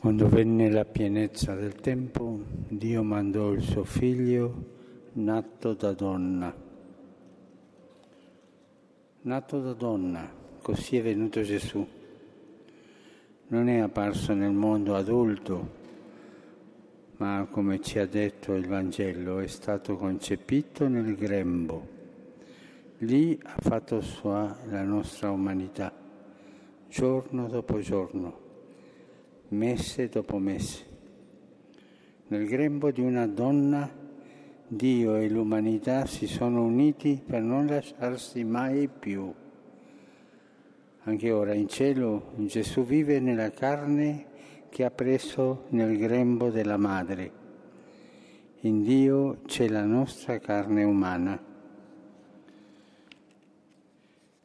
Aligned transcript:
Quando 0.00 0.30
venne 0.30 0.70
la 0.70 0.86
pienezza 0.86 1.54
del 1.54 1.74
tempo, 1.74 2.40
Dio 2.68 3.02
mandò 3.02 3.52
il 3.52 3.60
suo 3.60 3.84
figlio 3.84 4.64
nato 5.12 5.74
da 5.74 5.92
donna. 5.92 6.56
Nato 9.20 9.60
da 9.60 9.74
donna, 9.74 10.26
così 10.62 10.96
è 10.96 11.02
venuto 11.02 11.42
Gesù. 11.42 11.86
Non 13.48 13.68
è 13.68 13.76
apparso 13.80 14.32
nel 14.32 14.52
mondo 14.52 14.94
adulto, 14.94 15.68
ma 17.18 17.46
come 17.50 17.82
ci 17.82 17.98
ha 17.98 18.06
detto 18.06 18.54
il 18.54 18.66
Vangelo, 18.66 19.40
è 19.40 19.48
stato 19.48 19.96
concepito 19.96 20.88
nel 20.88 21.14
grembo. 21.14 21.86
Lì 23.00 23.38
ha 23.42 23.56
fatto 23.60 24.00
sua 24.00 24.56
la 24.70 24.82
nostra 24.82 25.30
umanità, 25.30 25.92
giorno 26.88 27.48
dopo 27.48 27.80
giorno 27.80 28.48
messe 29.50 30.08
dopo 30.08 30.38
messe. 30.38 30.86
Nel 32.28 32.46
grembo 32.46 32.90
di 32.90 33.00
una 33.00 33.26
donna 33.26 33.90
Dio 34.66 35.16
e 35.16 35.28
l'umanità 35.28 36.06
si 36.06 36.28
sono 36.28 36.62
uniti 36.62 37.20
per 37.24 37.42
non 37.42 37.66
lasciarsi 37.66 38.44
mai 38.44 38.88
più. 38.88 39.32
Anche 41.02 41.30
ora 41.32 41.54
in 41.54 41.66
cielo 41.66 42.32
Gesù 42.36 42.84
vive 42.84 43.18
nella 43.18 43.50
carne 43.50 44.26
che 44.68 44.84
ha 44.84 44.90
preso 44.92 45.64
nel 45.70 45.98
grembo 45.98 46.50
della 46.50 46.76
madre. 46.76 47.32
In 48.60 48.82
Dio 48.82 49.40
c'è 49.46 49.68
la 49.68 49.84
nostra 49.84 50.38
carne 50.38 50.84
umana. 50.84 51.42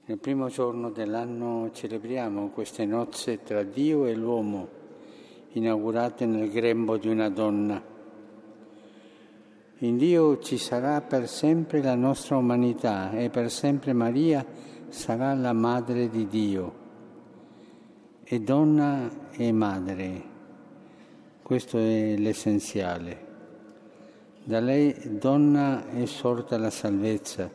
Nel 0.06 0.18
primo 0.18 0.48
giorno 0.48 0.90
dell'anno 0.90 1.70
celebriamo 1.72 2.50
queste 2.50 2.86
nozze 2.86 3.44
tra 3.44 3.62
Dio 3.62 4.06
e 4.06 4.16
l'uomo 4.16 4.75
inaugurate 5.56 6.26
nel 6.26 6.52
grembo 6.52 6.98
di 6.98 7.08
una 7.08 7.30
donna. 7.30 7.82
In 9.80 9.98
Dio 9.98 10.40
ci 10.40 10.58
sarà 10.58 11.02
per 11.02 11.30
sempre 11.30 11.82
la 11.82 11.96
nostra 11.96 12.36
umanità 12.38 13.12
e 13.12 13.30
per 13.30 13.50
sempre 13.50 13.94
Maria 13.94 14.46
sarà 14.90 15.34
la 15.34 15.54
madre 15.54 16.10
di 16.10 16.28
Dio. 16.28 16.84
E 18.24 18.42
donna 18.42 19.10
e 19.32 19.52
madre, 19.52 20.24
questo 21.42 21.78
è 21.78 22.16
l'essenziale. 22.18 23.24
Da 24.44 24.60
lei 24.60 25.18
donna 25.18 25.88
è 25.90 26.06
sorta 26.06 26.58
la 26.58 26.70
salvezza 26.70 27.50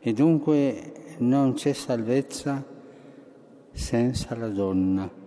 e 0.00 0.12
dunque 0.12 1.16
non 1.18 1.54
c'è 1.54 1.72
salvezza 1.72 2.64
senza 3.72 4.36
la 4.36 4.48
donna. 4.48 5.21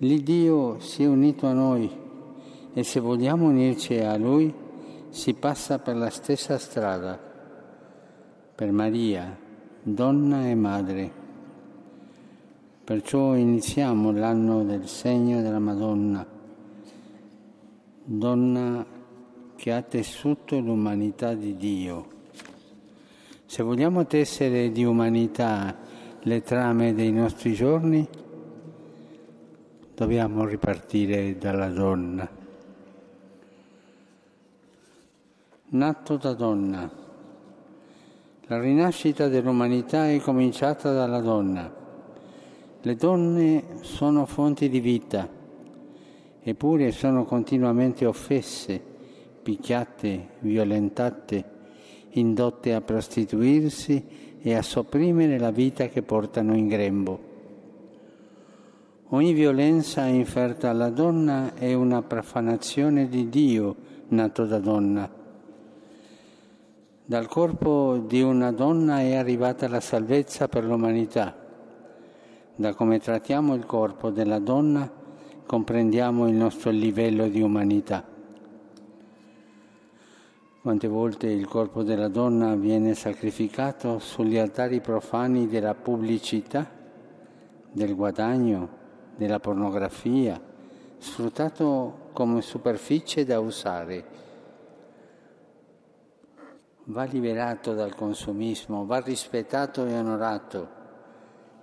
L'Iddio 0.00 0.78
si 0.78 1.02
è 1.02 1.06
unito 1.06 1.48
a 1.48 1.52
noi 1.52 1.90
e 2.72 2.84
se 2.84 3.00
vogliamo 3.00 3.48
unirci 3.48 3.98
a 3.98 4.16
Lui 4.16 4.54
si 5.08 5.34
passa 5.34 5.80
per 5.80 5.96
la 5.96 6.08
stessa 6.10 6.56
strada, 6.56 7.18
per 8.54 8.70
Maria, 8.70 9.36
donna 9.82 10.46
e 10.46 10.54
madre. 10.54 11.10
Perciò 12.84 13.34
iniziamo 13.34 14.12
l'anno 14.12 14.62
del 14.62 14.86
segno 14.86 15.42
della 15.42 15.58
Madonna, 15.58 16.24
donna 18.04 18.86
che 19.56 19.72
ha 19.72 19.82
tessuto 19.82 20.60
l'umanità 20.60 21.34
di 21.34 21.56
Dio. 21.56 22.06
Se 23.46 23.64
vogliamo 23.64 24.06
tessere 24.06 24.70
di 24.70 24.84
umanità 24.84 25.76
le 26.22 26.40
trame 26.42 26.94
dei 26.94 27.10
nostri 27.10 27.52
giorni, 27.52 28.08
dobbiamo 29.98 30.44
ripartire 30.44 31.36
dalla 31.38 31.66
donna. 31.66 32.28
Nato 35.70 36.16
da 36.16 36.34
donna. 36.34 36.88
La 38.46 38.60
rinascita 38.60 39.26
dell'umanità 39.26 40.08
è 40.08 40.20
cominciata 40.20 40.92
dalla 40.92 41.18
donna. 41.18 41.74
Le 42.80 42.94
donne 42.94 43.64
sono 43.80 44.24
fonti 44.24 44.68
di 44.68 44.78
vita, 44.78 45.28
eppure 46.42 46.92
sono 46.92 47.24
continuamente 47.24 48.06
offese, 48.06 48.80
picchiate, 49.42 50.28
violentate, 50.38 51.44
indotte 52.10 52.72
a 52.72 52.80
prostituirsi 52.80 54.38
e 54.40 54.54
a 54.54 54.62
sopprimere 54.62 55.40
la 55.40 55.50
vita 55.50 55.88
che 55.88 56.02
portano 56.02 56.56
in 56.56 56.68
grembo. 56.68 57.27
Ogni 59.10 59.32
violenza 59.32 60.04
inferta 60.04 60.68
alla 60.68 60.90
donna 60.90 61.54
è 61.54 61.72
una 61.72 62.02
profanazione 62.02 63.08
di 63.08 63.30
Dio 63.30 63.74
nato 64.08 64.44
da 64.44 64.58
donna. 64.58 65.10
Dal 67.06 67.26
corpo 67.26 68.04
di 68.06 68.20
una 68.20 68.52
donna 68.52 69.00
è 69.00 69.14
arrivata 69.14 69.66
la 69.66 69.80
salvezza 69.80 70.46
per 70.46 70.64
l'umanità. 70.64 71.34
Da 72.54 72.74
come 72.74 72.98
trattiamo 72.98 73.54
il 73.54 73.64
corpo 73.64 74.10
della 74.10 74.40
donna 74.40 74.92
comprendiamo 75.46 76.28
il 76.28 76.34
nostro 76.34 76.70
livello 76.70 77.28
di 77.28 77.40
umanità. 77.40 78.04
Quante 80.60 80.86
volte 80.86 81.28
il 81.28 81.48
corpo 81.48 81.82
della 81.82 82.08
donna 82.08 82.56
viene 82.56 82.92
sacrificato 82.92 84.00
sugli 84.00 84.36
altari 84.36 84.82
profani 84.82 85.46
della 85.46 85.74
pubblicità, 85.74 86.68
del 87.72 87.94
guadagno, 87.94 88.77
della 89.18 89.40
pornografia, 89.40 90.40
sfruttato 90.98 92.10
come 92.12 92.40
superficie 92.40 93.24
da 93.24 93.40
usare. 93.40 94.04
Va 96.84 97.02
liberato 97.02 97.74
dal 97.74 97.96
consumismo, 97.96 98.86
va 98.86 99.00
rispettato 99.00 99.84
e 99.86 99.98
onorato. 99.98 100.68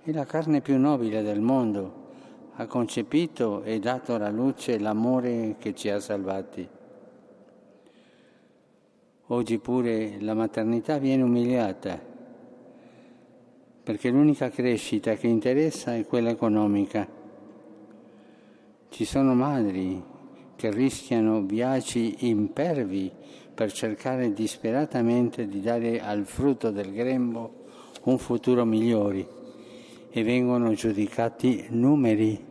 È 0.02 0.12
la 0.12 0.26
carne 0.26 0.60
più 0.60 0.78
nobile 0.78 1.22
del 1.22 1.40
mondo. 1.40 2.04
Ha 2.56 2.66
concepito 2.66 3.62
e 3.62 3.78
dato 3.78 4.14
alla 4.14 4.30
luce 4.30 4.78
l'amore 4.78 5.56
che 5.58 5.74
ci 5.74 5.88
ha 5.88 5.98
salvati. 5.98 6.68
Oggi 9.28 9.58
pure 9.58 10.20
la 10.20 10.34
maternità 10.34 10.98
viene 10.98 11.22
umiliata, 11.22 11.98
perché 13.82 14.10
l'unica 14.10 14.50
crescita 14.50 15.14
che 15.14 15.26
interessa 15.26 15.96
è 15.96 16.06
quella 16.06 16.30
economica 16.30 17.15
ci 18.88 19.04
sono 19.04 19.34
madri 19.34 20.02
che 20.56 20.70
rischiano 20.70 21.42
viaggi 21.42 22.28
impervi 22.28 23.12
per 23.54 23.72
cercare 23.72 24.32
disperatamente 24.32 25.46
di 25.46 25.60
dare 25.60 26.00
al 26.00 26.24
frutto 26.24 26.70
del 26.70 26.92
grembo 26.92 27.64
un 28.04 28.18
futuro 28.18 28.64
migliore 28.64 29.26
e 30.10 30.22
vengono 30.22 30.72
giudicati 30.72 31.66
numeri 31.70 32.42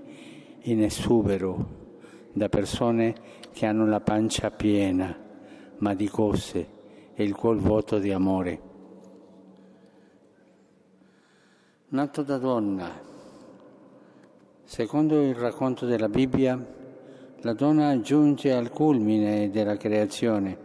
in 0.63 0.83
esubero 0.83 1.83
da 2.31 2.49
persone 2.49 3.15
che 3.53 3.65
hanno 3.65 3.87
la 3.87 4.01
pancia 4.01 4.51
piena, 4.51 5.17
ma 5.77 5.93
di 5.93 6.07
cose 6.09 6.67
e 7.13 7.23
il 7.23 7.33
cuor 7.33 7.57
vuoto 7.57 7.97
di 7.97 8.11
amore. 8.11 8.61
Nato 11.87 12.23
da 12.23 12.37
donna, 12.37 13.01
Secondo 14.67 15.21
il 15.21 15.35
racconto 15.35 15.85
della 15.85 16.09
Bibbia, 16.09 16.59
la 17.41 17.53
donna 17.53 18.01
giunge 18.01 18.51
al 18.51 18.71
culmine 18.71 19.51
della 19.51 19.77
creazione, 19.77 20.57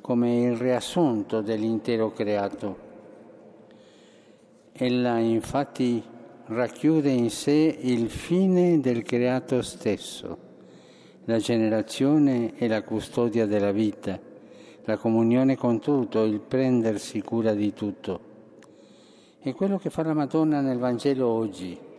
come 0.00 0.40
il 0.40 0.56
riassunto 0.56 1.40
dell'intero 1.40 2.10
creato. 2.10 2.76
Ella 4.72 5.18
infatti 5.18 6.02
racchiude 6.46 7.10
in 7.10 7.30
sé 7.30 7.78
il 7.82 8.10
fine 8.10 8.80
del 8.80 9.04
creato 9.04 9.62
stesso, 9.62 10.36
la 11.24 11.38
generazione 11.38 12.56
e 12.56 12.66
la 12.66 12.82
custodia 12.82 13.46
della 13.46 13.70
vita, 13.70 14.18
la 14.82 14.96
comunione 14.96 15.56
con 15.56 15.78
tutto, 15.78 16.24
il 16.24 16.40
prendersi 16.40 17.22
cura 17.22 17.54
di 17.54 17.72
tutto. 17.72 18.20
È 19.38 19.54
quello 19.54 19.78
che 19.78 19.90
fa 19.90 20.02
la 20.02 20.12
Madonna 20.12 20.60
nel 20.60 20.78
Vangelo 20.78 21.28
oggi 21.28 21.90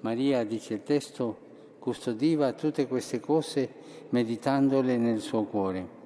Maria, 0.00 0.44
dice 0.44 0.74
il 0.74 0.82
testo, 0.84 1.36
custodiva 1.78 2.52
tutte 2.52 2.86
queste 2.86 3.18
cose 3.18 3.68
meditandole 4.10 4.96
nel 4.96 5.20
suo 5.20 5.42
cuore. 5.44 5.96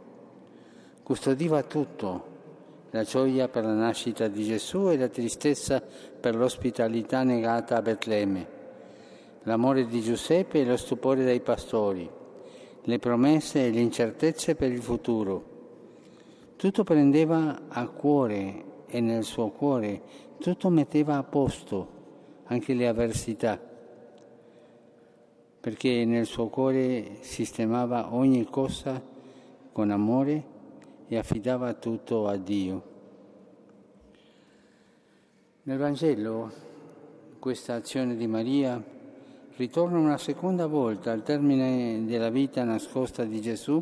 Custodiva 1.02 1.62
tutto, 1.62 2.30
la 2.90 3.02
gioia 3.02 3.48
per 3.48 3.64
la 3.64 3.74
nascita 3.74 4.28
di 4.28 4.44
Gesù 4.44 4.88
e 4.88 4.96
la 4.96 5.08
tristezza 5.08 5.82
per 5.82 6.36
l'ospitalità 6.36 7.22
negata 7.22 7.76
a 7.76 7.82
Betlemme, 7.82 8.46
l'amore 9.42 9.86
di 9.86 10.00
Giuseppe 10.00 10.60
e 10.60 10.64
lo 10.64 10.76
stupore 10.76 11.24
dei 11.24 11.40
pastori, 11.40 12.08
le 12.84 12.98
promesse 12.98 13.66
e 13.66 13.70
le 13.72 13.80
incertezze 13.80 14.54
per 14.54 14.70
il 14.70 14.82
futuro. 14.82 15.50
Tutto 16.56 16.84
prendeva 16.84 17.62
a 17.68 17.86
cuore 17.88 18.64
e 18.86 19.00
nel 19.00 19.24
suo 19.24 19.48
cuore 19.48 20.00
tutto 20.38 20.70
metteva 20.70 21.16
a 21.16 21.22
posto, 21.22 21.88
anche 22.44 22.72
le 22.74 22.88
avversità 22.88 23.70
perché 25.62 26.04
nel 26.04 26.26
suo 26.26 26.48
cuore 26.48 27.18
sistemava 27.20 28.12
ogni 28.14 28.44
cosa 28.50 29.00
con 29.70 29.92
amore 29.92 30.44
e 31.06 31.16
affidava 31.16 31.72
tutto 31.74 32.26
a 32.26 32.36
Dio. 32.36 32.82
Nel 35.62 35.78
Vangelo 35.78 36.50
questa 37.38 37.74
azione 37.74 38.16
di 38.16 38.26
Maria 38.26 38.82
ritorna 39.54 39.98
una 39.98 40.18
seconda 40.18 40.66
volta 40.66 41.12
al 41.12 41.22
termine 41.22 42.06
della 42.06 42.30
vita 42.30 42.64
nascosta 42.64 43.22
di 43.22 43.40
Gesù. 43.40 43.80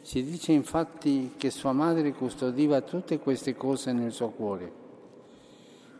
Si 0.00 0.24
dice 0.24 0.50
infatti 0.50 1.34
che 1.36 1.50
sua 1.50 1.70
madre 1.70 2.12
custodiva 2.12 2.80
tutte 2.80 3.20
queste 3.20 3.54
cose 3.54 3.92
nel 3.92 4.10
suo 4.10 4.30
cuore. 4.30 4.72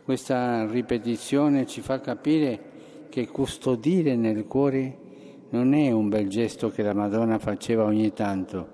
Questa 0.02 0.66
ripetizione 0.66 1.66
ci 1.66 1.82
fa 1.82 2.00
capire 2.00 2.77
che 3.08 3.26
custodire 3.28 4.16
nel 4.16 4.46
cuore 4.46 5.06
non 5.50 5.72
è 5.74 5.90
un 5.90 6.08
bel 6.08 6.28
gesto 6.28 6.70
che 6.70 6.82
la 6.82 6.94
Madonna 6.94 7.38
faceva 7.38 7.84
ogni 7.84 8.12
tanto, 8.12 8.68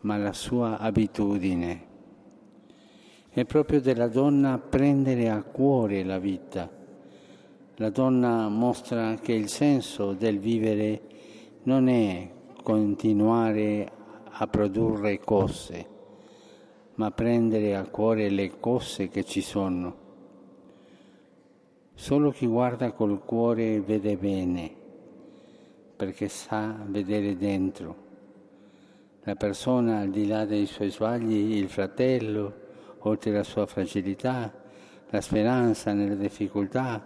ma 0.00 0.16
la 0.16 0.32
sua 0.32 0.78
abitudine 0.78 1.92
è 3.34 3.44
proprio 3.44 3.80
della 3.80 4.06
donna 4.06 4.58
prendere 4.58 5.28
a 5.28 5.42
cuore 5.42 6.04
la 6.04 6.20
vita. 6.20 6.70
La 7.78 7.90
donna 7.90 8.48
mostra 8.48 9.16
che 9.16 9.32
il 9.32 9.48
senso 9.48 10.12
del 10.12 10.38
vivere 10.38 11.00
non 11.64 11.88
è 11.88 12.30
continuare 12.62 13.90
a 14.24 14.46
produrre 14.46 15.18
cose, 15.18 15.86
ma 16.94 17.10
prendere 17.10 17.74
a 17.74 17.84
cuore 17.86 18.28
le 18.28 18.60
cose 18.60 19.08
che 19.08 19.24
ci 19.24 19.40
sono. 19.40 20.03
Solo 21.96 22.32
chi 22.32 22.46
guarda 22.46 22.92
col 22.92 23.24
cuore 23.24 23.80
vede 23.80 24.16
bene, 24.16 24.74
perché 25.96 26.28
sa 26.28 26.76
vedere 26.86 27.36
dentro. 27.36 28.02
La 29.22 29.36
persona 29.36 30.00
al 30.00 30.10
di 30.10 30.26
là 30.26 30.44
dei 30.44 30.66
suoi 30.66 30.90
sbagli, 30.90 31.56
il 31.56 31.68
fratello, 31.68 32.52
oltre 32.98 33.30
la 33.30 33.44
sua 33.44 33.64
fragilità, 33.64 34.52
la 35.08 35.20
speranza 35.20 35.92
nelle 35.92 36.16
difficoltà. 36.16 37.02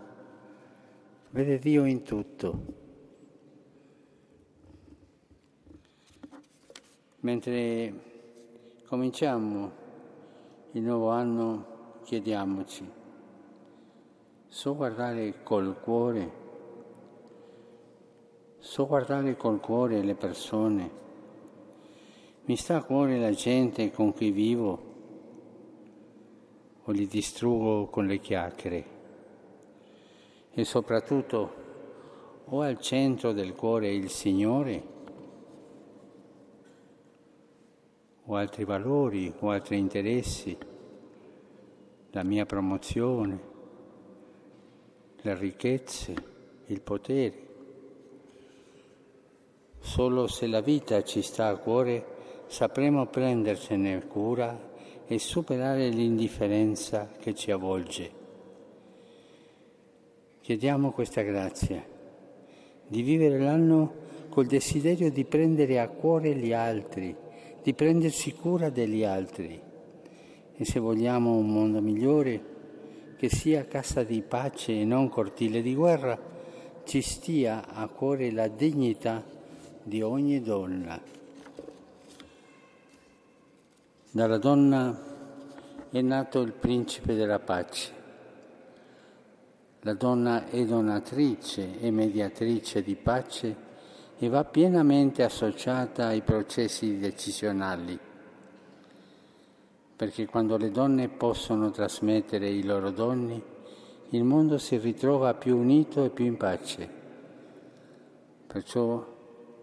Vede 1.31 1.59
Dio 1.59 1.85
in 1.85 2.03
tutto. 2.03 2.63
Mentre 7.21 7.93
cominciamo 8.87 9.71
il 10.73 10.83
nuovo 10.83 11.11
anno, 11.11 12.01
chiediamoci, 12.05 12.98
so 14.49 14.75
guardare 14.75 15.43
col 15.43 15.79
cuore, 15.81 16.33
so 18.59 18.87
guardare 18.87 19.37
col 19.37 19.61
cuore 19.61 20.03
le 20.03 20.15
persone, 20.15 20.91
mi 22.45 22.57
sta 22.57 22.77
a 22.77 22.83
cuore 22.83 23.19
la 23.19 23.33
gente 23.33 23.91
con 23.91 24.13
cui 24.13 24.31
vivo, 24.31 24.89
o 26.83 26.91
li 26.93 27.07
distruggo 27.07 27.89
con 27.89 28.07
le 28.07 28.19
chiacchiere. 28.19 28.97
E 30.51 30.65
soprattutto 30.65 31.67
o 32.47 32.63
al 32.63 32.81
centro 32.81 33.33
del 33.33 33.53
cuore 33.55 33.93
il 33.93 34.09
Signore 34.09 34.97
o 38.25 38.35
altri 38.37 38.65
valori 38.65 39.33
o 39.41 39.51
altri 39.51 39.79
interessi, 39.79 40.57
la 42.11 42.23
mia 42.23 42.47
promozione, 42.47 43.48
le 45.21 45.35
ricchezze, 45.37 46.15
il 46.67 46.81
potere. 46.81 47.47
Solo 49.81 50.27
se 50.29 50.47
la 50.47 50.61
vita 50.61 51.03
ci 51.03 51.23
sta 51.23 51.49
a 51.49 51.57
cuore 51.57 52.17
sapremo 52.47 53.07
prendercene 53.07 54.07
cura 54.07 54.67
e 55.07 55.19
superare 55.19 55.89
l'indifferenza 55.89 57.11
che 57.19 57.35
ci 57.35 57.51
avvolge. 57.51 58.11
Chiediamo 60.41 60.93
questa 60.93 61.23
grazia, 61.23 61.85
di 62.87 63.03
vivere 63.03 63.39
l'anno 63.39 64.07
col 64.29 64.47
desiderio 64.47 65.11
di 65.11 65.25
prendere 65.25 65.81
a 65.81 65.89
cuore 65.89 66.35
gli 66.35 66.53
altri, 66.53 67.15
di 67.63 67.75
prendersi 67.75 68.33
cura 68.35 68.71
degli 68.71 69.05
altri. 69.05 69.61
E 70.57 70.65
se 70.65 70.79
vogliamo 70.79 71.37
un 71.37 71.49
mondo 71.51 71.81
migliore, 71.81 72.57
che 73.19 73.29
sia 73.29 73.67
casa 73.67 74.05
di 74.05 74.23
pace 74.23 74.81
e 74.81 74.85
non 74.85 75.09
cortile 75.09 75.61
di 75.61 75.75
guerra, 75.75 76.17
ci 76.85 77.03
stia 77.03 77.67
a 77.67 77.89
cuore 77.89 78.31
la 78.31 78.47
dignità 78.47 79.25
di 79.83 80.01
ogni 80.03 80.41
donna. 80.41 81.01
Dalla 84.13 84.39
donna 84.39 85.03
è 85.91 86.01
nato 86.01 86.41
il 86.43 86.53
principe 86.53 87.17
della 87.17 87.41
pace. 87.41 87.93
La 89.81 89.95
donna 89.95 90.47
è 90.47 90.65
donatrice 90.65 91.81
e 91.81 91.91
mediatrice 91.91 92.85
di 92.85 92.95
pace 92.95 93.57
e 94.17 94.29
va 94.29 94.45
pienamente 94.45 95.25
associata 95.25 96.07
ai 96.07 96.23
processi 96.23 96.99
decisionali, 96.99 97.99
perché 99.99 100.27
quando 100.27 100.57
le 100.57 100.71
donne 100.71 101.09
possono 101.09 101.73
trasmettere 101.73 102.49
i 102.49 102.63
loro 102.63 102.93
doni, 102.93 103.43
il 104.11 104.23
mondo 104.23 104.57
si 104.57 104.77
ritrova 104.77 105.35
più 105.35 105.59
unito 105.59 106.05
e 106.05 106.11
più 106.11 106.25
in 106.25 106.37
pace. 106.37 106.89
Perciò 108.47 109.05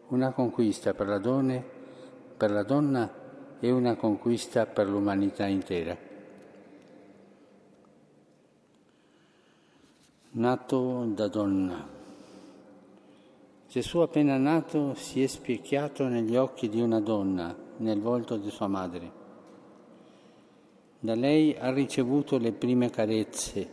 una 0.09 0.33
conquista 0.33 0.93
per 0.93 1.07
la 1.07 1.19
donna, 1.19 1.63
per 2.35 2.51
la 2.51 2.63
donna 2.63 3.09
è 3.61 3.69
una 3.69 3.95
conquista 3.95 4.65
per 4.65 4.89
l'umanità 4.89 5.45
intera. 5.45 5.97
Nato 10.31 11.05
da 11.13 11.27
donna. 11.29 11.87
Gesù 13.69 13.99
appena 13.99 14.35
nato 14.35 14.95
si 14.95 15.23
è 15.23 15.27
specchiato 15.27 16.09
negli 16.09 16.35
occhi 16.35 16.67
di 16.67 16.81
una 16.81 16.99
donna, 16.99 17.55
nel 17.77 18.01
volto 18.01 18.35
di 18.35 18.49
sua 18.49 18.67
madre. 18.67 19.23
Da 21.05 21.13
lei 21.13 21.55
ha 21.55 21.71
ricevuto 21.71 22.39
le 22.39 22.51
prime 22.51 22.89
carezze, 22.89 23.69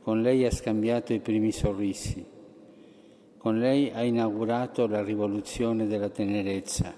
con 0.00 0.22
lei 0.22 0.46
ha 0.46 0.50
scambiato 0.50 1.12
i 1.12 1.20
primi 1.20 1.52
sorrisi, 1.52 2.24
con 3.36 3.58
lei 3.58 3.90
ha 3.90 4.02
inaugurato 4.02 4.86
la 4.86 5.02
rivoluzione 5.02 5.86
della 5.86 6.08
tenerezza. 6.08 6.94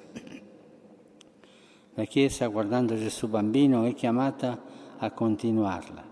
La 1.94 2.04
Chiesa, 2.04 2.46
guardando 2.46 2.94
Gesù 2.94 3.26
bambino, 3.26 3.86
è 3.86 3.94
chiamata 3.94 4.62
a 4.98 5.10
continuarla. 5.10 6.04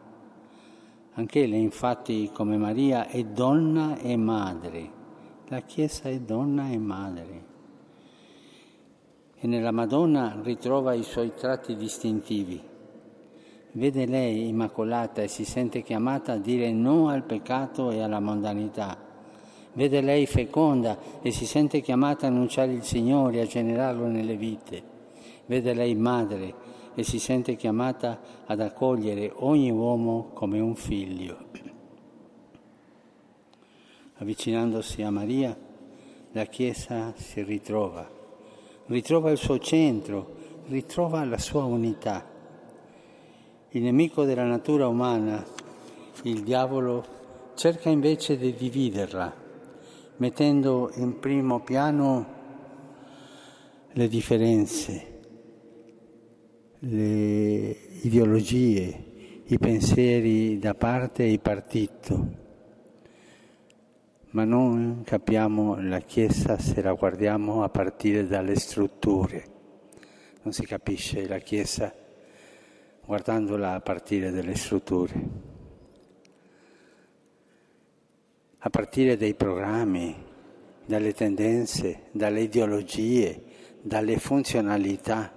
Anche 1.12 1.46
lei, 1.46 1.62
infatti, 1.62 2.30
come 2.32 2.56
Maria, 2.56 3.06
è 3.06 3.22
donna 3.22 3.98
e 3.98 4.16
madre. 4.16 4.90
La 5.46 5.60
Chiesa 5.60 6.08
è 6.08 6.18
donna 6.18 6.70
e 6.70 6.78
madre. 6.78 7.44
E 9.36 9.46
nella 9.46 9.70
Madonna 9.70 10.40
ritrova 10.42 10.92
i 10.92 11.04
suoi 11.04 11.32
tratti 11.34 11.76
distintivi. 11.76 12.74
Vede 13.72 14.06
lei 14.06 14.48
immacolata 14.48 15.22
e 15.22 15.28
si 15.28 15.44
sente 15.44 15.82
chiamata 15.82 16.32
a 16.32 16.38
dire 16.38 16.72
no 16.72 17.08
al 17.08 17.22
peccato 17.22 17.90
e 17.90 18.00
alla 18.00 18.20
mondanità. 18.20 18.96
Vede 19.72 20.00
lei 20.00 20.26
feconda 20.26 20.98
e 21.22 21.30
si 21.30 21.46
sente 21.46 21.80
chiamata 21.80 22.26
a 22.26 22.30
annunciare 22.30 22.72
il 22.72 22.82
Signore, 22.82 23.40
a 23.40 23.46
generarlo 23.46 24.06
nelle 24.06 24.36
vite 24.36 24.96
vede 25.48 25.74
lei 25.74 25.94
madre 25.94 26.76
e 26.94 27.02
si 27.02 27.18
sente 27.18 27.56
chiamata 27.56 28.20
ad 28.46 28.60
accogliere 28.60 29.32
ogni 29.36 29.70
uomo 29.70 30.30
come 30.32 30.60
un 30.60 30.74
figlio. 30.74 31.46
Avvicinandosi 34.20 35.02
a 35.02 35.10
Maria, 35.10 35.56
la 36.32 36.44
Chiesa 36.46 37.12
si 37.16 37.42
ritrova, 37.42 38.08
ritrova 38.86 39.30
il 39.30 39.38
suo 39.38 39.58
centro, 39.58 40.34
ritrova 40.66 41.24
la 41.24 41.38
sua 41.38 41.64
unità. 41.64 42.36
Il 43.72 43.82
nemico 43.82 44.24
della 44.24 44.44
natura 44.44 44.88
umana, 44.88 45.44
il 46.22 46.42
diavolo, 46.42 47.04
cerca 47.54 47.90
invece 47.90 48.38
di 48.38 48.54
dividerla, 48.54 49.30
mettendo 50.16 50.90
in 50.94 51.18
primo 51.18 51.60
piano 51.60 52.26
le 53.92 54.08
differenze, 54.08 55.20
le 56.78 57.76
ideologie, 58.00 59.42
i 59.44 59.58
pensieri 59.58 60.58
da 60.58 60.72
parte 60.72 61.24
e 61.24 61.32
il 61.32 61.40
partito, 61.40 62.28
ma 64.30 64.44
non 64.44 65.02
capiamo 65.04 65.78
la 65.78 66.00
Chiesa 66.00 66.58
se 66.58 66.80
la 66.80 66.94
guardiamo 66.94 67.62
a 67.62 67.68
partire 67.68 68.26
dalle 68.26 68.56
strutture. 68.56 69.44
Non 70.40 70.54
si 70.54 70.64
capisce 70.64 71.28
la 71.28 71.38
Chiesa 71.40 72.06
guardandola 73.08 73.72
a 73.72 73.80
partire 73.80 74.30
dalle 74.30 74.54
strutture, 74.54 75.14
a 78.58 78.68
partire 78.68 79.16
dai 79.16 79.32
programmi, 79.32 80.14
dalle 80.84 81.14
tendenze, 81.14 82.02
dalle 82.10 82.42
ideologie, 82.42 83.44
dalle 83.80 84.18
funzionalità. 84.18 85.32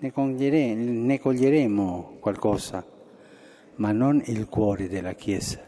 Ne, 0.00 0.10
cogliere, 0.10 0.74
ne 0.74 1.20
coglieremo 1.20 2.16
qualcosa, 2.18 2.84
ma 3.76 3.92
non 3.92 4.20
il 4.26 4.48
cuore 4.48 4.88
della 4.88 5.12
Chiesa, 5.12 5.60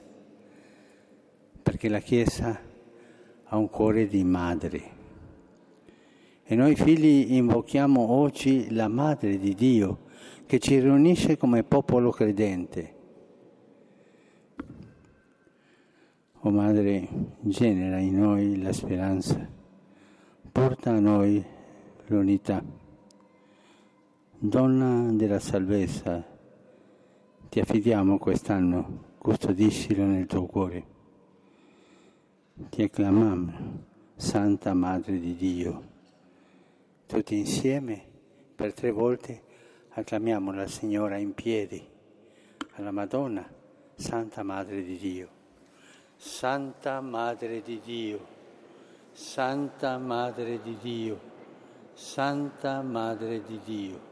perché 1.62 1.88
la 1.88 2.00
Chiesa 2.00 2.60
ha 3.44 3.56
un 3.56 3.70
cuore 3.70 4.08
di 4.08 4.24
madre. 4.24 4.82
E 6.42 6.54
noi 6.56 6.74
figli 6.74 7.32
invochiamo 7.34 8.10
oggi 8.10 8.72
la 8.74 8.88
Madre 8.88 9.38
di 9.38 9.54
Dio 9.54 10.10
che 10.46 10.58
ci 10.58 10.78
riunisce 10.78 11.36
come 11.36 11.62
popolo 11.62 12.10
credente. 12.10 12.94
O 16.44 16.48
oh 16.48 16.50
Madre, 16.50 17.08
genera 17.40 17.98
in 17.98 18.18
noi 18.18 18.60
la 18.60 18.72
speranza, 18.72 19.48
porta 20.50 20.90
a 20.90 20.98
noi 20.98 21.42
l'unità. 22.06 22.62
Donna 24.38 25.12
della 25.12 25.38
salvezza, 25.38 26.26
ti 27.48 27.60
affidiamo 27.60 28.18
quest'anno, 28.18 29.14
custodiscilo 29.18 30.04
nel 30.04 30.26
tuo 30.26 30.46
cuore. 30.46 30.84
Ti 32.70 32.82
acclamiamo, 32.82 33.52
Santa 34.16 34.74
Madre 34.74 35.20
di 35.20 35.36
Dio. 35.36 35.82
Tutti 37.06 37.38
insieme, 37.38 38.02
per 38.54 38.74
tre 38.74 38.90
volte, 38.90 39.42
acclamiamo 39.94 40.52
la 40.52 40.66
Signora 40.66 41.16
in 41.16 41.34
piedi, 41.34 41.86
alla 42.76 42.90
Madonna, 42.90 43.46
Santa 43.94 44.42
Madre 44.42 44.82
di 44.82 44.96
Dio. 44.96 45.28
Santa 46.16 47.00
Madre 47.00 47.62
di 47.62 47.80
Dio, 47.80 48.24
Santa 49.12 49.98
Madre 49.98 50.62
di 50.62 50.78
Dio, 50.80 51.20
Santa 51.94 52.80
Madre 52.80 53.42
di 53.42 53.60
Dio. 53.64 54.11